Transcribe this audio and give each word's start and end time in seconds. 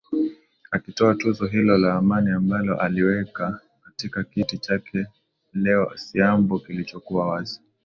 akitoa 0.71 1.15
tuzo 1.15 1.45
hilo 1.45 1.77
la 1.77 1.93
amani 1.93 2.31
ambalo 2.31 2.79
aliweka 2.79 3.59
katika 3.85 4.23
kiti 4.23 4.57
chake 4.57 5.05
leo 5.53 5.91
siambo 5.97 6.59
kilichokuwa 6.59 7.27
wazi 7.27 7.61